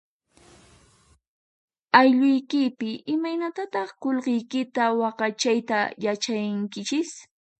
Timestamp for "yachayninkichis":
6.05-7.09